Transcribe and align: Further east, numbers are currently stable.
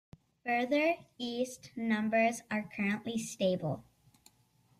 Further 0.43 0.95
east, 1.19 1.69
numbers 1.75 2.41
are 2.49 2.67
currently 2.75 3.19
stable. 3.19 3.83